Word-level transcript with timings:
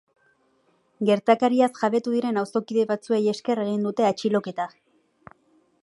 Gertakariaz 1.09 1.69
jabetu 1.81 2.15
diren 2.15 2.41
auzokide 2.43 2.87
batzuei 2.93 3.21
esker 3.35 3.63
egin 3.67 3.87
dute 3.89 4.09
atxiloketa. 4.11 4.69